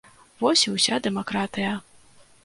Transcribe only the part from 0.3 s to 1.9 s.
Вось і ўся дэмакратыя.